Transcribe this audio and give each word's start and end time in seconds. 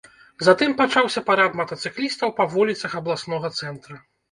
Затым 0.45 0.71
пачаўся 0.79 1.23
парад 1.27 1.51
матацыклістаў 1.61 2.33
па 2.41 2.49
вуліцах 2.57 2.99
абласнога 3.03 3.55
цэнтра. 3.63 4.03